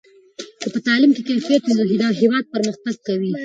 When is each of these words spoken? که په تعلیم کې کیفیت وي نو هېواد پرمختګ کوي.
که 0.61 0.67
په 0.73 0.79
تعلیم 0.87 1.11
کې 1.15 1.21
کیفیت 1.29 1.63
وي 1.87 1.95
نو 2.01 2.07
هېواد 2.21 2.43
پرمختګ 2.53 2.95
کوي. 3.07 3.33